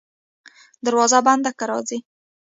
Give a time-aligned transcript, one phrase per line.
[0.85, 1.97] دروازه بنده که راځه.